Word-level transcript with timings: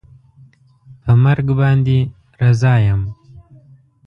په 1.01 1.11
مرګ 1.23 1.47
باندې 1.59 1.97
رضا 2.41 2.73
یم 2.85 3.01